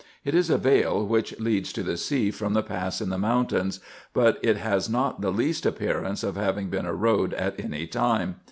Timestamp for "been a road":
6.69-7.35